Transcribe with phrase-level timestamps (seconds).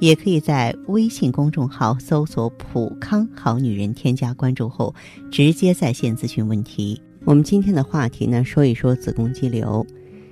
[0.00, 4.94] 也可以在微信公众号搜索“普康好女人”，添加关注后
[5.30, 7.00] 直接在线咨询问题。
[7.24, 9.86] 我们今天的话题呢，说一说子宫肌瘤。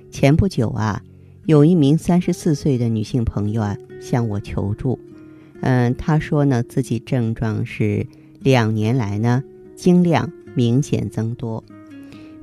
[0.09, 1.01] 前不久啊，
[1.45, 4.99] 有一名三十四岁的女性朋友啊向我求助。
[5.61, 8.07] 嗯，她说呢，自己症状是
[8.39, 9.43] 两年来呢
[9.75, 11.63] 经量明显增多，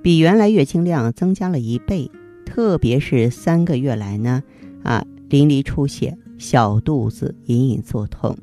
[0.00, 2.08] 比原来月经量增加了一倍，
[2.45, 4.45] 特别是三个月来呢，
[4.84, 8.36] 啊淋漓出血，小肚子隐隐作痛。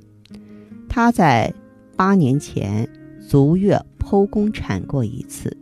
[0.90, 1.54] 她在
[1.96, 2.88] 八年前
[3.28, 5.56] 足月剖宫产过一次，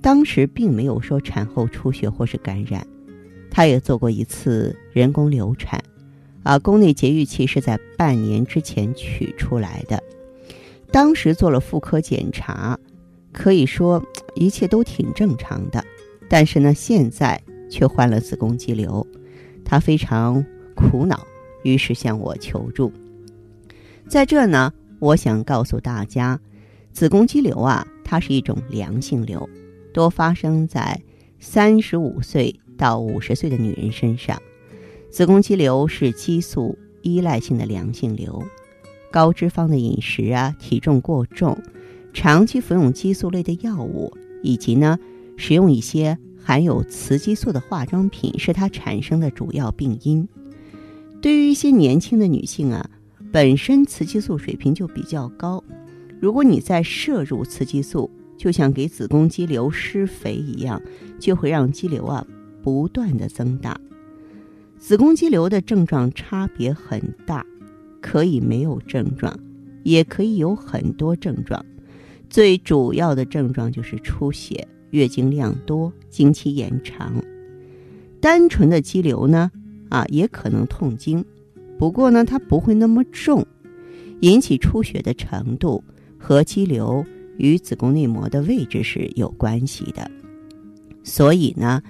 [0.00, 2.86] 当时并没有说产后出血或是感染。
[3.50, 5.82] 她也做过一次人工流产。
[6.44, 10.02] 啊，宫内节育器是在半年之前取出来的，
[10.90, 12.78] 当时做了妇科检查，
[13.32, 14.02] 可以说
[14.34, 15.84] 一切都挺正常的，
[16.26, 19.06] 但是呢，现在却患了子宫肌瘤，
[19.62, 20.42] 她非常
[20.74, 21.26] 苦恼，
[21.68, 22.90] 于是向我求助。
[24.06, 26.40] 在这呢，我想告诉大家，
[26.92, 29.48] 子宫肌瘤啊，它是一种良性瘤，
[29.92, 31.00] 多发生在
[31.38, 34.40] 三十五岁到五十岁的女人身上。
[35.10, 38.42] 子宫肌瘤是激素依赖性的良性瘤，
[39.10, 41.56] 高脂肪的饮食啊，体重过重，
[42.14, 44.98] 长期服用激素类的药物，以及呢，
[45.36, 50.26] 使用一些含有雌激素的化妆品，是它产生的主要病因。
[51.20, 52.88] 对于一些年轻的女性啊，
[53.32, 55.62] 本身雌激素水平就比较高，
[56.20, 60.80] 如果你再摄入雌激素，就像给子宫肌瘤施肥一样，
[61.18, 62.24] 就会让肌瘤啊
[62.62, 63.78] 不断的增大。
[64.78, 67.44] 子宫肌瘤的症状差别很大，
[68.00, 69.36] 可以没有症状，
[69.82, 71.64] 也可以有很多症状。
[72.30, 77.20] 最主要的症状就是出血、月经量多、经期延长。
[78.20, 79.50] 单纯的肌瘤呢，
[79.88, 81.24] 啊，也可能痛经，
[81.78, 83.46] 不过呢，它不会那么重。
[84.20, 85.82] 引起出血的程度
[86.18, 87.04] 和肌瘤
[87.36, 90.10] 与子宫内膜的位置是有关系的。
[91.04, 91.82] 所以呢，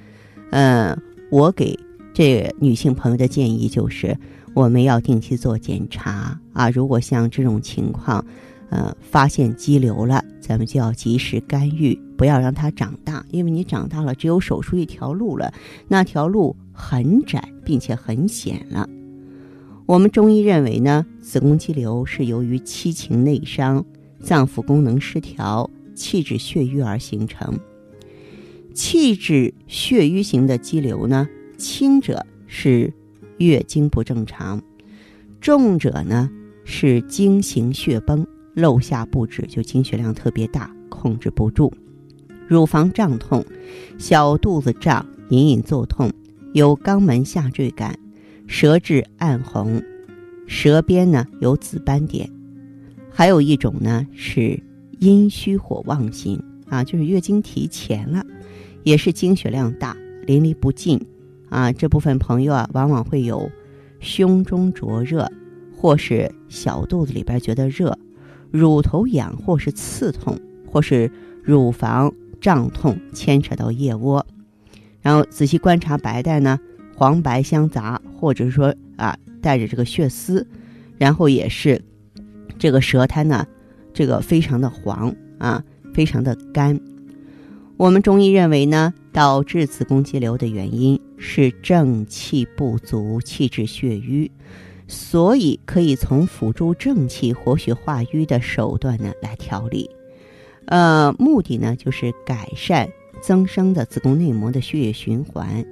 [0.50, 0.96] 嗯，
[1.30, 1.78] 我给。
[2.14, 4.18] 这女性朋友的建议就是，
[4.52, 6.68] 我们要定期做检查啊。
[6.68, 8.24] 如果像这种情况，
[8.70, 13.24] 呃，发现肌瘤了，咱们就要及时干预，不要让它长大。
[13.30, 15.54] 因为你长大了，只有手术一条路了，
[15.86, 18.88] 那条路很窄，并且很险了。
[19.84, 23.84] 我们中医认为呢，子宫肌瘤是由于七情内伤、
[24.22, 27.60] 脏腑功能失调、气滞血瘀而形成。
[28.72, 31.28] 气滞血瘀型的肌瘤呢？
[31.58, 32.90] 轻者是
[33.36, 34.62] 月经不正常，
[35.38, 36.30] 重者呢
[36.64, 41.70] 是经行血崩，漏下不止，就经血量特别大，控制不住，
[42.46, 43.44] 乳房胀痛，
[43.98, 46.10] 小肚子胀，隐隐作痛，
[46.54, 47.98] 有肛门下坠感，
[48.46, 49.82] 舌质暗红，
[50.46, 52.28] 舌边呢有紫斑点，
[53.10, 54.62] 还有一种呢是
[54.98, 58.24] 阴虚火旺型啊，就是月经提前了，
[58.82, 61.00] 也是经血量大，淋漓不尽。
[61.50, 63.50] 啊，这部分朋友啊，往往会有
[64.00, 65.30] 胸中灼热，
[65.74, 67.98] 或是小肚子里边觉得热，
[68.50, 71.10] 乳头痒或是刺痛，或是
[71.42, 74.26] 乳房胀痛，牵扯到腋窝。
[75.08, 76.60] 然后仔细观察白带呢，
[76.94, 80.46] 黄白相杂，或者说啊，带着这个血丝，
[80.98, 81.82] 然后也是
[82.58, 83.46] 这个舌苔呢，
[83.94, 85.64] 这个非常的黄啊，
[85.94, 86.78] 非常的干。
[87.78, 91.00] 我们中医认为呢，导致子宫肌瘤的原因。
[91.16, 94.30] 是正气不足，气滞血瘀，
[94.88, 99.88] 所以可以从辅助正气、活血化瘀的手段呢来调理。
[100.66, 102.86] 呃，目的呢就是改善
[103.22, 105.64] 增生的子宫内膜的血液循环，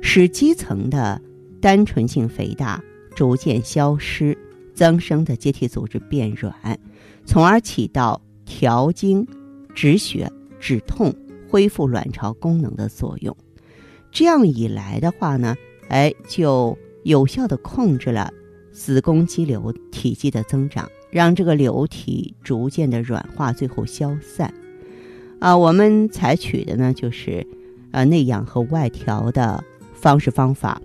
[0.00, 1.20] 使基层的
[1.60, 2.82] 单纯性肥大
[3.14, 4.36] 逐渐消失，
[4.74, 6.78] 增生的结缔组织变软，
[7.24, 9.26] 从而起到调经、
[9.74, 11.14] 止血、止痛、
[11.48, 13.36] 恢复卵巢功能的作用。
[14.10, 15.56] 这样一来的话呢，
[15.88, 18.32] 哎，就有效的控制了
[18.72, 24.52] 子宫肌瘤体积的增长，让这个瘤体逐渐的软化，最后消散。
[25.42, 27.44] 啊，我们采取的呢就是，
[27.90, 30.80] 呃，内养和外调的方式方法。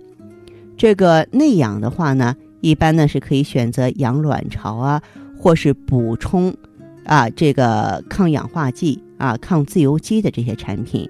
[0.76, 5.00] 这个内养的话呢，一般呢是可以选择养卵巢啊，
[5.38, 6.52] 或是补充，
[7.04, 11.08] 啊这个抗氧化剂啊、抗自由基的这些产品。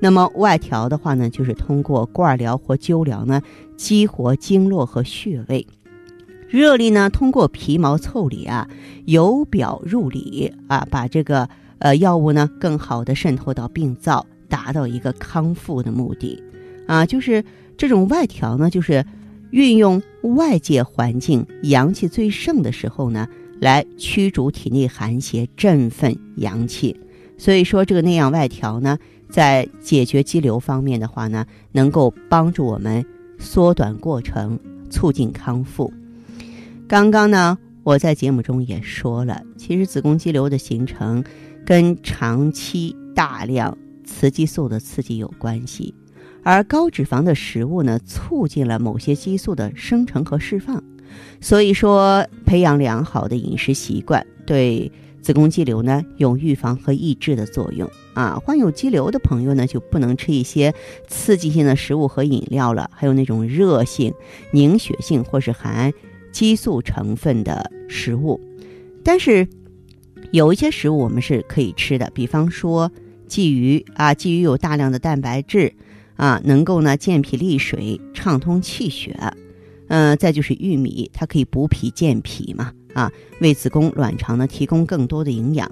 [0.00, 3.40] 那么外调的话呢，就是通过罐疗或灸疗呢，
[3.76, 5.64] 激活经络和穴位。
[6.48, 8.68] 热力呢，通过皮毛腠理啊，
[9.04, 11.48] 由表入里啊，把这个
[11.78, 16.42] 呃药物呢更好的渗透到病灶，达到一个康复的目的。
[16.86, 17.44] 啊，就是
[17.76, 19.04] 这种外调呢，就是
[19.50, 23.28] 运用外界环境阳气最盛的时候呢，
[23.60, 26.98] 来驱逐体内寒邪，振奋阳气。
[27.36, 28.98] 所以说，这个内养外调呢，
[29.30, 33.04] 在解决肌瘤方面的话呢，能够帮助我们
[33.38, 34.58] 缩短过程，
[34.90, 35.92] 促进康复。
[36.88, 41.22] 刚刚呢，我在节目中也说了，其实子宫肌瘤的形成
[41.68, 45.94] 跟长期大量雌激素的刺激有关系，
[46.42, 50.82] 而高脂肪的食物呢，促进了某些激素的生成和释放。
[51.42, 58.40] 所以说，培养良好的饮食习惯，对子宫肌瘤呢有预防和抑制的作用啊。
[58.42, 60.72] 患有肌瘤的朋友呢，就不能吃一些
[61.06, 64.10] 刺激性的食物和饮料了，还有那种热性、
[64.52, 65.92] 凝血性或是含。
[66.32, 68.40] 激素成分的食物，
[69.02, 69.46] 但是
[70.30, 72.90] 有一些食物我们是可以吃的，比方说
[73.28, 75.72] 鲫鱼啊，鲫鱼有大量的蛋白质
[76.16, 79.16] 啊，能够呢健脾利水、畅通气血。
[79.88, 83.10] 嗯，再就是玉米，它可以补脾健脾嘛，啊，
[83.40, 85.70] 为子宫卵巢呢提供更多的营养。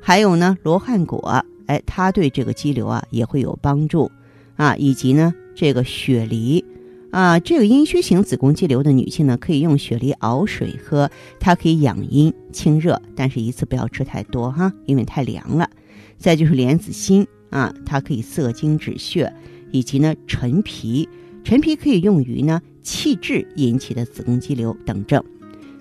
[0.00, 4.10] 还有呢，罗汉果，哎，它对这个肌瘤啊也会有帮助
[4.56, 6.64] 啊，以及呢这个雪梨。
[7.12, 15.68] 啊，这个阴虚型子宫肌瘤的女性呢，可以用雪梨熬水喝，它可以养阴清热，但是一次不要吃太多哈，因为太凉了。
[16.16, 19.30] 再就是莲子心啊，它可以涩精止血，
[19.72, 21.06] 以及呢陈皮，
[21.44, 25.22] 陈皮可以用于呢气滞引起的子宫肌瘤等症。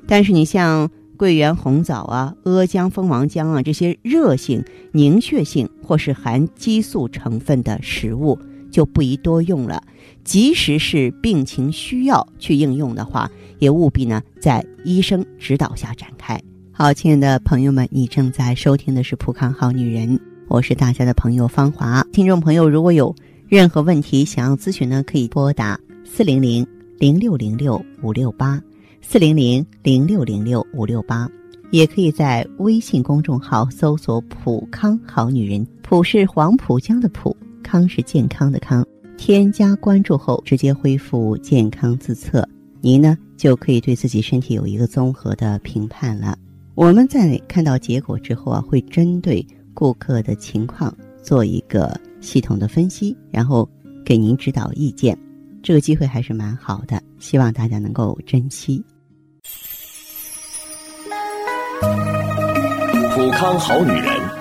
[0.05, 4.61] 但是你像桂圆、红枣啊、阿姜、蜂王浆啊这些热性、
[4.91, 8.37] 凝血性或是含激素成分的食物。
[8.71, 9.83] 就不宜多用了，
[10.23, 13.29] 即使是病情需要去应用的话，
[13.59, 16.41] 也务必呢在医生指导下展开。
[16.71, 22.03] 好，亲爱的朋友们，你正在收听的是《普康好女人》，我是大家的朋友芳华。
[22.11, 23.13] 听众朋友，如果有
[23.47, 26.65] 任何问题想要咨询呢，可以拨打四零零
[26.97, 28.61] 零六零六五六八
[29.01, 31.29] 四零零零六零六五六八，
[31.71, 37.35] 也可以在微信公众号搜索“普康好女人”，普是黄浦江的浦。
[37.63, 38.85] 康是健康的康，
[39.21, 42.43] 添加关注后直接恢复健康自测，
[42.81, 46.35] 您呢就可以对自己身体有一个综合的评判了。
[46.73, 49.45] 我们在看到结果之后啊，会针对
[49.75, 50.91] 顾客的情况
[51.21, 53.69] 做一个系统的分析，然后
[54.03, 55.15] 给您指导意见。
[55.61, 58.83] 这个机会还是蛮好的，希望大家能够珍惜。
[63.13, 64.40] 普康好女人。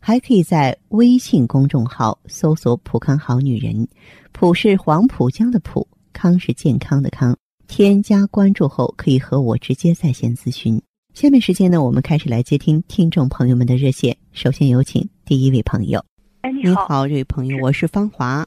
[0.00, 3.86] 还可以在微信公众号搜索“浦康好女人”，
[4.32, 7.36] 浦是黄浦江的浦，康是健康的康。
[7.66, 10.80] 添加关注后，可以和我直接在线咨询。
[11.12, 14.16] 下面时间呢，我们开始来接听听众朋友们的热线。
[14.32, 16.02] 首先有请第一位朋友。
[16.40, 18.46] 哎，你好，这位朋友，我是芳华，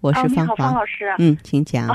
[0.00, 0.54] 我是芳华。
[0.56, 1.06] 方老师。
[1.18, 1.88] 嗯，请讲。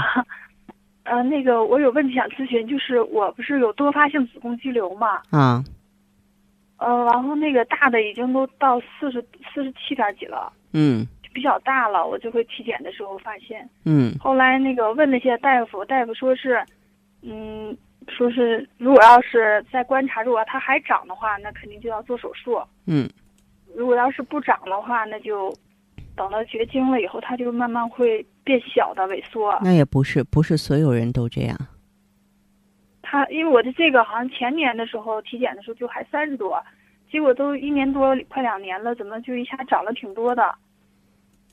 [1.04, 5.22] 呃，那个我有问题想咨询，就是我不是有多发性子宫肌瘤嘛？
[5.30, 5.64] 啊。
[6.78, 9.22] 呃，然后那个大的已经都到四十
[9.54, 16.64] 四十七点几了，嗯，比较大了，我就会体检的时候发现，嗯，后来那个问那些大夫，大夫说是，
[17.24, 17.76] 嗯，
[18.08, 23.10] 说是如果要是再观察，如果它还长的话，那肯定就要做手术，嗯，
[23.76, 25.52] 如果要是不长的话，那就
[26.16, 29.58] 等到绝经了以后，它就慢慢会变小的萎缩。
[29.64, 31.58] 那也不是，不是所有人都这样。
[33.10, 36.62] 他因为我的这个好像前年的时候体检的时候就还三十多，
[37.10, 40.54] 结果都一年多快两年了，怎么就一下涨了挺多的？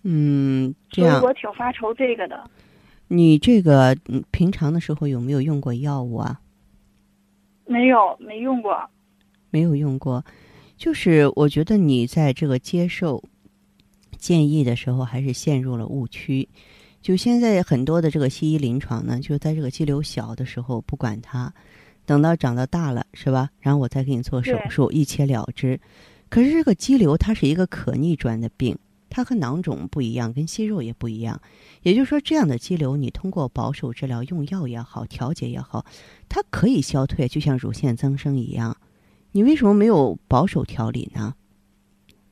[0.03, 2.51] 嗯，这样我挺发愁这个的。
[3.07, 6.41] 你这个嗯平常的时候有没有用过药物啊？
[7.67, 8.91] 没有，没用过。
[9.51, 10.25] 没有用过，
[10.77, 13.23] 就是我觉得你在这个接受
[14.19, 16.49] 建议的时候，还是陷入了误区。
[17.05, 21.53] 就现在很多的这个西医临床呢，就在这个肌瘤小的时候不管它，
[22.07, 23.51] 等到长到大了，是吧？
[23.61, 25.79] 然后我再给你做手术，一切了之。
[26.31, 28.79] 可是这个肌瘤它是一个可逆转的病，
[29.11, 31.39] 它和囊肿不一样，跟息肉也不一样。
[31.83, 35.85] 也就是说，这样的肌瘤，你通过保守治疗、用药也好、调节也好，
[36.31, 38.75] 它可以消退，就像乳腺增生一样。
[39.33, 41.35] 你为什么没有保守调理呢？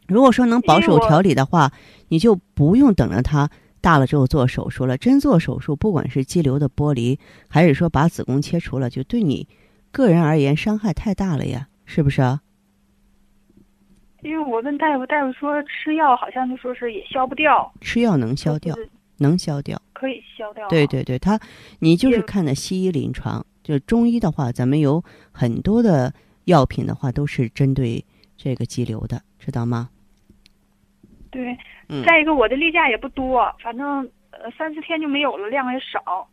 [0.08, 1.70] 如果说能保守调理的话，
[2.08, 3.50] 你就不用等着它
[3.82, 4.96] 大了之后做手术了。
[4.96, 9.46] 真做手术，不管是肌瘤的剥离，还是说把子宫切除了，就对你
[9.90, 12.40] 个人而言伤害太大了呀，是不是啊？
[14.22, 17.70] 因为我问大夫，大夫说吃药好像就说是也消不掉。
[17.82, 18.74] 吃药能消掉，
[19.18, 20.66] 能消掉，可以消掉。
[20.68, 21.38] 对对对，他
[21.80, 26.14] 你就是看的西医临床，就是中医的话，咱们有很多的。
[26.46, 28.04] 药品的话都是针对
[28.36, 29.90] 这个肌瘤的，知道吗？
[31.30, 31.56] 对，
[32.04, 36.28] 再一个我的例假也不多，反正呃三四天就没有了，量也少。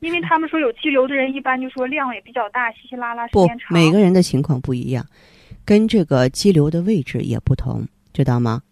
[0.00, 3.68] 因为他们说有肌瘤的人一般就说量也比较大，稀稀拉拉时间长。
[3.68, 5.06] 不，每个人的情况不一样，
[5.64, 8.62] 跟这个肌瘤的位置也不同，知道吗？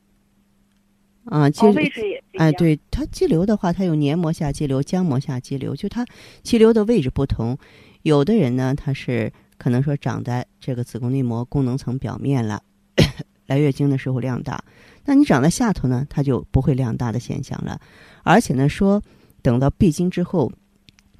[1.24, 6.04] 啊，肌位置也哎，对它肌瘤的话，它有黏膜下肌瘤、浆膜下肌瘤，就它
[6.42, 7.56] 肌瘤的位置不同。
[8.02, 9.32] 有的人呢，他是。
[9.56, 12.60] 可能说长在这个子宫内膜功能层表面了，
[13.46, 14.62] 来月经的时候量大，
[15.04, 17.80] 那你长在下头呢，它就不会量大的现象了。
[18.22, 19.02] 而且呢，说
[19.42, 20.50] 等到闭经之后，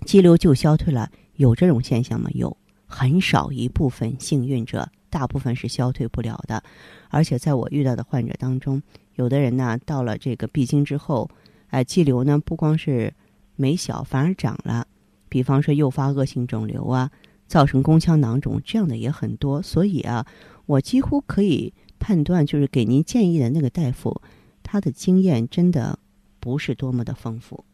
[0.07, 2.31] 肌瘤就消退了，有这种现象吗？
[2.35, 6.63] 有，很少一部分幸运者，大部分是消退不了的。
[7.11, 8.83] 而且在我遇到的患者当中，
[9.17, 11.29] 有的人呢，到了这个闭经之后，
[11.69, 13.13] 哎，肌瘤呢不光是
[13.57, 14.87] 没小，反而长了，
[15.29, 17.11] 比方说诱发恶性肿瘤啊。
[17.47, 20.27] 造成宫腔囊肿这样的也很多，所以啊，
[20.65, 21.73] 我几乎可以
[22.05, 24.21] 判断，就是给您建议的那个大夫，
[24.63, 25.99] 他的经验真的
[26.39, 27.65] 不是多么的丰富，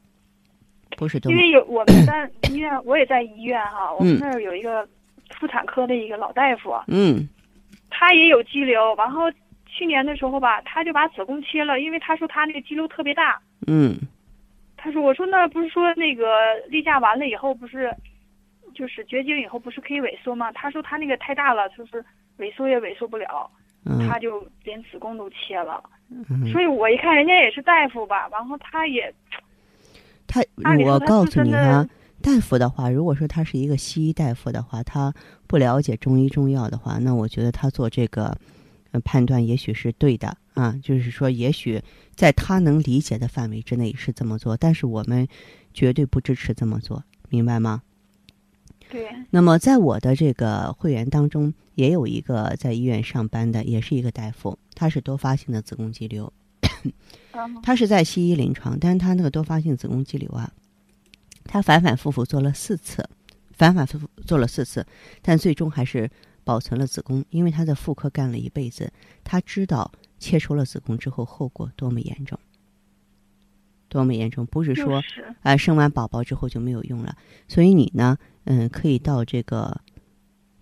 [0.96, 1.32] 不是多。
[1.32, 4.88] 因为有我们在医院，我也在医院哈，我们那儿有一个
[5.40, 7.28] 妇产科的一个老大夫，嗯，
[7.90, 9.24] 他也有肌瘤，然后
[9.66, 13.98] 去年的时候吧，他就把子宫切了，因为他说他那个肌瘤特别大，嗯，
[14.76, 16.24] 他说我说那不是说那个
[16.68, 17.92] 例假完了以后不是。
[18.72, 20.52] 就是绝经以后不是可以萎缩吗？
[20.52, 22.02] 他说他那个太大了，就是
[22.38, 23.50] 萎缩也萎缩不了，
[23.84, 25.82] 他就连子宫都切了。
[26.52, 29.14] 所以我一看人家也是大夫吧，然后他也，
[30.26, 30.42] 他
[30.84, 31.88] 我告诉你啊，
[32.20, 35.14] 大夫的话，如果说他是一个西医大夫的话，他
[35.46, 38.36] 不了解中医中药的话，那我觉得他做这个
[39.04, 41.80] 判断也许是对的啊，就是说也许
[42.16, 45.28] 在他能理解的范围之内是这么做，但是我们
[45.72, 47.82] 绝对不支持这么做，明白吗？
[48.90, 56.32] 对，那么在我的这个会员当中，也有一个在医院上班的，也是一个大夫，他是多发性的子宫肌瘤，
[57.62, 60.52] 他是在西医临床，但是他那个多发性子宫肌瘤啊，
[61.44, 63.08] 他反反复复做了四次，
[63.52, 64.84] 反反复复做了四次，
[65.22, 66.10] 但最终还是
[66.42, 68.92] 保存了子宫，因为他在妇科干了一辈子，
[69.22, 72.36] 他知道切除了子宫之后后果多么严重。
[73.90, 74.46] 多么严重？
[74.46, 75.02] 不是说，
[75.42, 77.14] 啊，生完宝宝之后就没有用了。
[77.48, 79.82] 所以你呢，嗯，可以到这个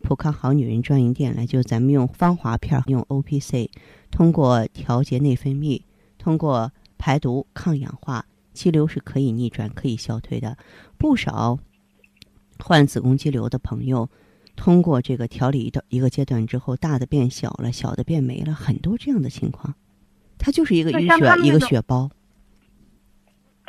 [0.01, 3.71] 普康好女人专营店来，就咱们用芳华片，用 O P C，
[4.11, 5.83] 通过调节内分泌，
[6.17, 10.57] 通过排毒抗氧化，肌瘤是可以逆转、可以消退的。
[10.97, 11.59] 不少
[12.59, 14.09] 患子宫肌瘤的朋友，
[14.57, 19.75] 通过这个调理的一个阶段之后，大的变小了，小的变没了，很多这样的情况。
[20.39, 22.11] 它就是一个淤血，一个血包。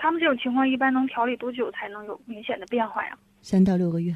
[0.01, 3.17] 他们这种情况一般能调理多久才能有明显的变化呀？
[3.41, 4.15] 三到六个月。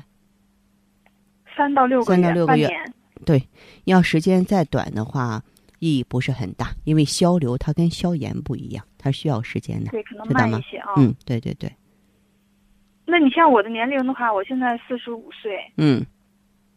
[1.55, 2.21] 三到六个月。
[2.21, 2.69] 三到六个月。
[3.25, 3.41] 对，
[3.83, 5.43] 要时间再短的话，
[5.79, 10.93] 意义不是很大，因为消瘤它跟消炎不一样，它需要时间的，对，可能慢一些啊。
[10.97, 11.71] 嗯，对对对。
[13.05, 15.59] 那你像我的年龄的话，我现在四十五岁。
[15.77, 16.05] 嗯。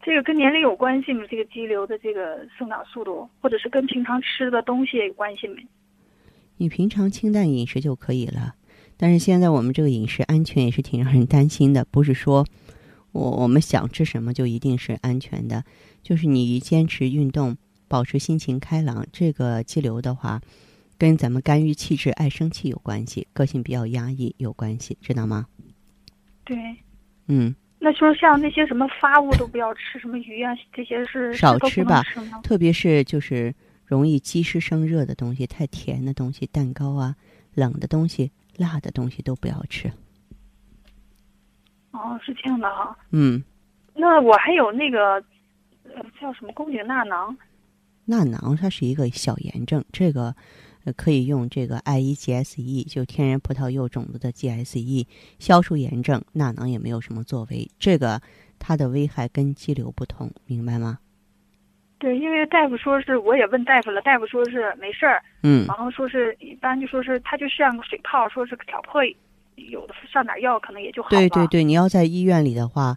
[0.03, 1.25] 这个跟年龄有关系吗？
[1.29, 5.67] 这个肌瘤的这个生长速度，或者是跟平常吃的东西有关系没？
[6.55, 8.55] 你平常清淡饮食就可以了。
[8.99, 12.43] 但是现在我们这个饮食安全也是挺让人担心的，不是说
[13.11, 15.63] 我我们想吃什么就一定是安全的。
[16.01, 17.55] 就是你坚持运动，
[17.87, 20.41] 保持心情开朗，这个肌瘤的话，
[20.97, 25.45] 跟咱们肝郁气滞、爱生气有关系，个性比较压抑有关系，知道吗？
[26.43, 26.57] 对，
[27.27, 27.55] 嗯。
[27.79, 32.01] 那就是像那些什么发物都不要吃，什么鱼啊这些是少吃吧，
[32.41, 33.53] 特别是就是
[33.85, 37.15] 容易积湿生热的东西，太甜的东西，蛋糕啊。
[37.53, 39.91] 冷的东西、辣的东西都不要吃。
[41.91, 42.97] 哦，是这样的哈。
[43.11, 43.43] 嗯，
[43.95, 45.13] 那我还有那个，
[45.83, 47.35] 呃，叫什么宫颈纳囊？
[48.05, 50.35] 纳囊它是一个小炎症，这个
[50.95, 55.07] 可以用这个 I E G S E，就天然葡萄柚种子的 G S E
[55.39, 56.23] 消除炎症。
[56.33, 58.21] 纳囊也没有什么作为，这个
[58.59, 60.99] 它的危害跟肌瘤不同，明白吗？
[61.99, 65.23] 对，因为大夫说是，我也问大夫了，大夫说是没事儿。
[65.43, 65.65] 嗯。
[65.67, 69.01] 然后说是一般就说是它就像个水泡，说是挑破。
[69.55, 71.17] 有的上点药可能也就好了。
[71.17, 72.95] 对对对，你要在医院里的话，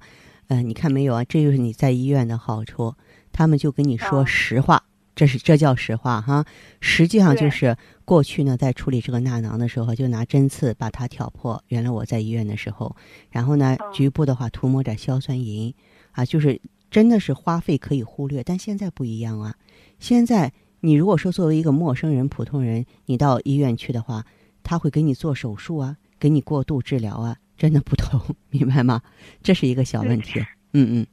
[0.49, 1.25] 呃，你看没有啊？
[1.25, 2.95] 这就是你在医院的好处，
[3.33, 4.83] 他们就跟你说实话，
[5.15, 6.45] 这是这叫实话哈。
[6.83, 11.65] 实际上就是过去呢，在处理这个纳囊的时候，就拿针刺把它挑破。
[11.69, 12.95] 原来我在医院的时候，
[13.31, 15.75] 然后呢，局部的话涂抹点硝酸银，
[16.13, 18.43] 啊，就是真的是花费可以忽略。
[18.43, 19.55] 但现在不一样啊，
[19.99, 24.25] 现在你如果说作为一个陌生人、普通人，你到医院去的话，
[24.63, 25.97] 他会给你做手术啊。
[26.19, 28.21] 给你过度治疗啊，真的不同，
[28.51, 29.01] 明白吗？
[29.43, 30.39] 这是一个小问题。
[30.75, 31.07] 嗯嗯。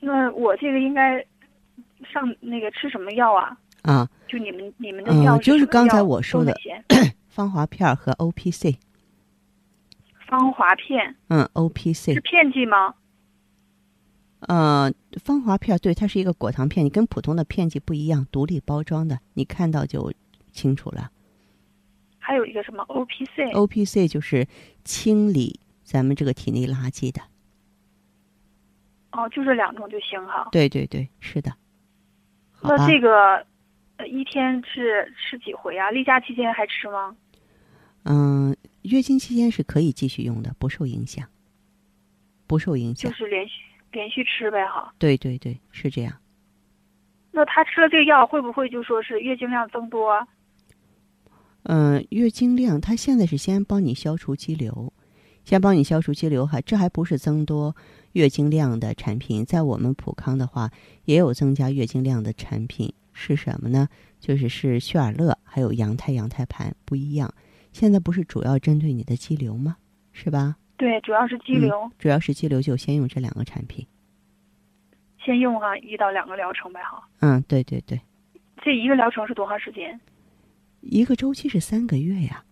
[0.00, 1.24] 那我这个应该
[2.12, 3.56] 上那个吃什么药啊？
[3.82, 6.52] 啊，就你们你们的药就是刚才我说的
[7.30, 8.76] 芳华片和 O P C。
[10.26, 11.14] 芳华片。
[11.28, 12.92] 嗯，O P C 是片剂吗？
[14.40, 14.92] 呃，
[15.22, 20.12] 芳华片对，它是一个果糖片，你跟普通的片剂不一样，独立包装的，你看到就
[20.52, 21.10] 清楚了。
[22.18, 24.46] 还有一个什么 O P C？O P C 就是
[24.84, 27.20] 清理咱们这个体内垃圾的。
[29.12, 30.48] 哦，就这两种就行哈。
[30.52, 31.52] 对对对，是的。
[32.60, 33.44] 那这个
[34.06, 35.90] 一天是吃几回啊？
[35.90, 37.16] 例假期间还吃吗？
[38.04, 41.26] 嗯，月经期间是可以继续用的，不受影响。
[42.46, 43.10] 不受影响。
[43.10, 44.92] 就是连续连续吃呗哈。
[44.98, 46.12] 对对对，是这样。
[47.30, 50.26] 那他吃了这个药，会不会就说是月经量增多？
[51.64, 54.92] 嗯，月经量，他现在是先帮你消除肌瘤，
[55.44, 57.76] 先帮你消除肌瘤哈，这还不是增多
[58.12, 59.44] 月经量的产品。
[59.44, 60.70] 在我们普康的话，
[61.04, 63.88] 也有增加月经量的产品，是什么呢？
[64.18, 67.32] 就是是血尔乐，还有羊胎羊胎盘不一样。
[67.72, 69.76] 现在不是主要针对你的肌瘤吗？
[70.12, 70.56] 是吧？
[70.78, 71.90] 对，主要是肌瘤。
[71.98, 73.86] 主要是肌瘤，就先用这两个产品。
[75.22, 77.06] 先用啊一到两个疗程呗哈。
[77.20, 78.00] 嗯，对对对。
[78.62, 80.00] 这一个疗程是多长时间？
[80.80, 82.44] 一个周期是三个月呀，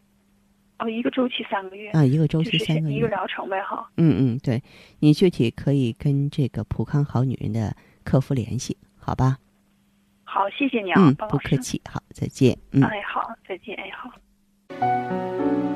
[0.81, 3.89] 哦，一个周期三个月啊，一个周期三个月，一个疗程呗哈。
[3.97, 4.63] 嗯嗯，对，
[4.99, 9.39] 你具体可以跟这个普康好女人的客服联系，好吧？
[10.25, 12.59] 好，谢谢你啊，嗯，不客气，好，再见。
[12.73, 15.76] 嗯，哎，好，再见，哎，好。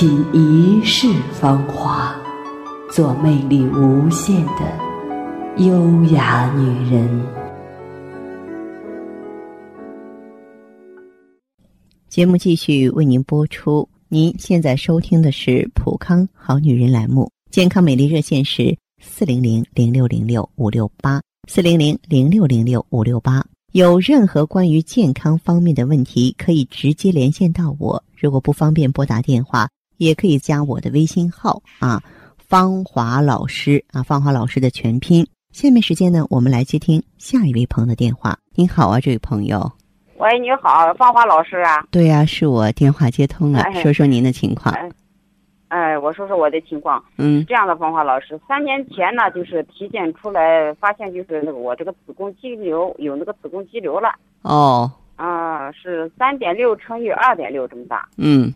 [0.00, 2.16] 品一世芳华，
[2.94, 4.78] 做魅力无限的
[5.56, 7.26] 优雅女人。
[12.08, 13.88] 节目继续为您播出。
[14.08, 23.44] 您现在收听的是《普康好女人》栏目，健康美丽热线是四零零零六零六五六八四零零零六零六五六八。
[23.72, 28.04] 有任何关于健康方面的问题，可以直接连线到我。
[28.16, 32.02] 如果不方便拨打电话，也可以加我的微信号啊，
[32.38, 35.26] 芳华老师啊，芳华老师的全拼。
[35.50, 38.38] 下面时间呢，我们来接听下一位朋友的电话。
[38.54, 39.70] 您好啊，这位朋友。
[40.18, 41.84] 喂，你好，芳华老师啊？
[41.90, 44.74] 对呀，是我电话接通了，说说您的情况。
[45.68, 47.02] 哎，我说说我的情况。
[47.18, 54.10] 嗯，这样的，芳华老师，三年前呢，就是体检出来发现，就是那个我这个子宫肌瘤有那个子宫肌瘤了。
[54.42, 54.90] 哦。
[55.16, 58.08] 啊，是三点六乘以二点六这么大。
[58.16, 58.52] 嗯。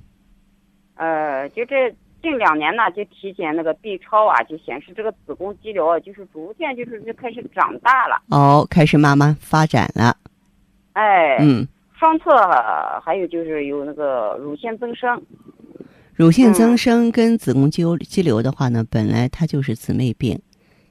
[0.96, 8.22] 呃，就这近两年呢，就体检那个 B 超啊，就显示这个子宫肌瘤啊，就是逐渐就是就开始长大了。
[8.28, 10.16] 哦，开始慢慢发展了。
[10.92, 11.66] 哎，嗯，
[11.98, 12.31] 双侧
[13.02, 15.20] 还有就是有那个乳腺增生，
[16.14, 20.40] 乳腺增生跟子宫肌肌瘤的话呢，本来它就是姊妹病，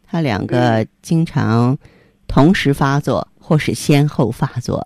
[0.06, 1.78] 它两个经常
[2.28, 4.86] 同时发作或是先后发作。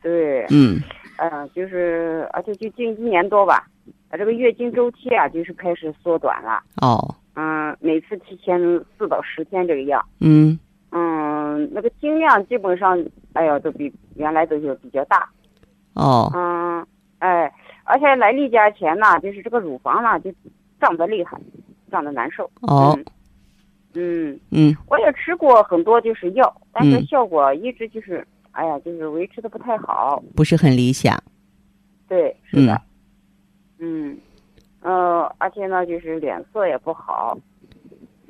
[0.00, 0.80] 对，嗯，
[1.18, 3.68] 呃，就是而且就近一年多吧，
[4.16, 6.62] 这个月经周期啊，就是开始缩短了。
[6.80, 8.58] 哦，嗯，每次提前
[8.96, 10.04] 四到十天这个样。
[10.20, 10.58] 嗯。
[10.90, 15.28] 嗯，那个经量基本上，哎呀，都比原来都是比较大。
[15.94, 16.30] 哦。
[16.34, 16.86] 嗯，
[17.18, 17.52] 哎，
[17.84, 20.32] 而且来例假前呢，就是这个乳房呢就
[20.80, 21.38] 胀得厉害，
[21.90, 22.50] 胀得难受。
[22.62, 22.98] 哦。
[23.94, 24.40] 嗯。
[24.50, 24.76] 嗯。
[24.88, 30.22] 我也吃过很多就是药，但是效果一直就是，哎呀，就是维持的不太好。
[30.34, 31.20] 不是很理想。
[32.08, 32.72] 对，是的。
[32.74, 32.80] 嗯。
[33.78, 34.16] 嗯，
[34.80, 37.36] 而且呢，就是脸色也不好。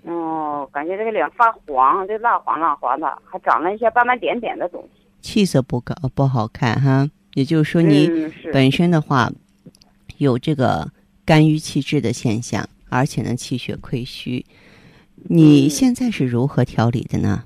[0.09, 5.03] 嗯，感觉这个脸发黄，就蜡黄蜡黄的，还长了一些斑斑点点的东西。
[5.21, 7.09] 气色不高，不好看哈。
[7.35, 8.09] 也就是说，你
[8.53, 9.29] 本身的话
[10.19, 10.89] 有这个
[11.25, 14.47] 肝郁气滞的现象，而且呢气血亏虚。
[15.29, 17.43] 你现在是如何调理的呢？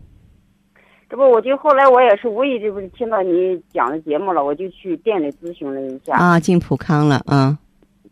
[1.09, 6.15] 这不，我就后来我也是无意，这不是听到你讲的节目了，我就去店里咨询了一下。
[6.15, 7.57] 啊，进普康了，嗯。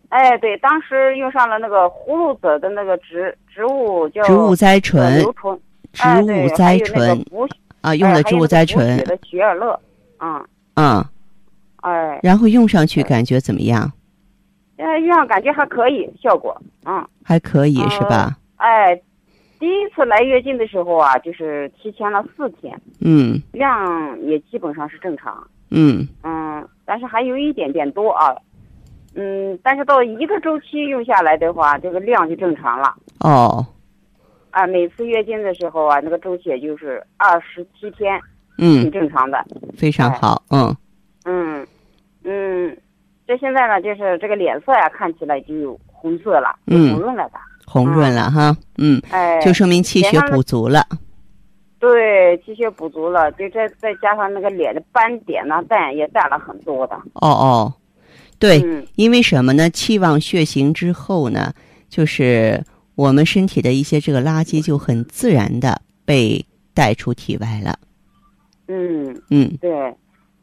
[0.08, 7.24] 哎，对，当时用上了那个葫芦籽的那个植植物叫植物甾醇，植物甾醇
[7.82, 8.96] 啊，用的植物甾醇。
[9.04, 9.78] 的雪尔乐，
[10.20, 10.42] 嗯。
[10.76, 11.04] 嗯，
[11.82, 13.92] 哎，然后用上去感觉怎么样？
[14.78, 18.38] 呃，用上感觉还可以，效果，嗯，还可以是吧？
[18.56, 18.98] 哎，
[19.58, 26.08] 第一次来月经的时候啊，就是提前了四天，嗯，量也基本上是正常，嗯。
[26.22, 28.34] 嗯，但是还有一点点多啊。
[29.20, 32.94] 嗯，但是到一个周期用下来的话，这个量就正常了。
[33.18, 33.66] 哦，
[34.50, 38.20] 啊，每次月经的时候啊，那个周期也就是二十七天，
[38.58, 39.44] 嗯，挺正常的。
[39.76, 40.76] 非常好，嗯，
[41.24, 41.66] 嗯，
[42.22, 42.78] 嗯，
[43.26, 50.84] 这现在呢，就是这个脸色呀，看起来就有红色了，嗯，红润了的，红润了哈，嗯，哎，就说明气血补足了。
[51.80, 56.94] 对，气血补足了，就再再加上那个脸的斑点呢，淡也淡了很多的。
[57.14, 57.74] 哦哦。
[58.38, 59.68] 对，因为什么呢？
[59.70, 61.52] 气旺血行之后呢，
[61.88, 67.78] 就是我们身体的一些这个垃圾就很自然的被带出体外了。
[68.68, 69.70] 嗯嗯，对，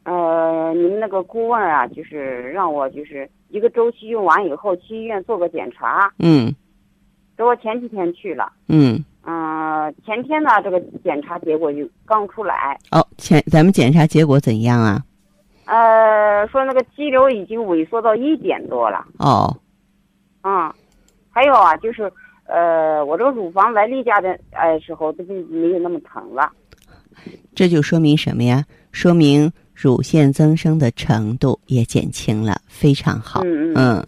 [0.03, 6.11] 呃，你们那个顾问啊，就是让我就是一个周期用完以后去医院做个检查。
[6.19, 6.53] 嗯，
[7.37, 8.51] 这我前几天去了。
[8.67, 12.77] 嗯嗯，前天呢，这个检查结果就刚出来。
[12.91, 15.01] 哦，前咱们检查结果怎样啊？
[15.65, 15.75] 呃，
[16.47, 19.05] 说那个肌瘤已经萎缩到一点多了。
[19.19, 19.55] 哦，
[20.43, 20.71] 嗯，
[21.29, 22.11] 还有啊，就是
[22.47, 26.51] 呃，我这个乳房来例假的呃时候，都没有那么疼了。
[27.53, 28.63] 这就说明什么呀？
[28.91, 33.41] 说明乳腺增生的程度也减轻了，非常好。
[33.43, 34.05] 嗯嗯。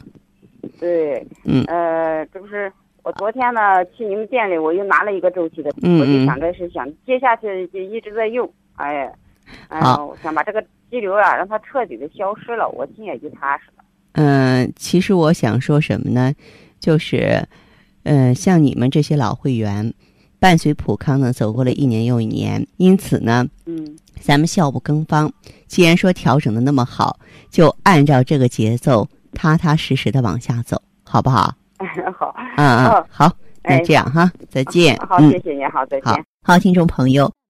[0.79, 1.25] 对。
[1.45, 1.63] 嗯。
[1.67, 2.71] 呃，这不是
[3.03, 9.11] 我昨天呢去你们店里，我又拿了一个周期的，我就想着是想接下去就一直在用，哎。
[9.69, 13.83] 哎，我想把这个肌瘤啊，让它彻底的消失了，我心也就踏实了。
[14.13, 16.33] 嗯，其实我想说什么呢？
[16.79, 17.47] 就是，
[18.03, 19.93] 嗯，像你们这些老会员，
[20.39, 25.31] 伴随普康呢走过了一年又一年，因此呢，嗯，咱们笑不更方。
[25.67, 27.19] 既然说调整的那么好，
[27.49, 31.53] 就按照这个节奏，踏踏实实的往下走，好不好？
[32.17, 32.33] 好。
[32.57, 33.31] 嗯嗯，好，
[33.63, 34.97] 那这样哈，再见。
[34.97, 36.25] 好，谢谢您好，再见。
[36.41, 37.31] 好，听众朋友。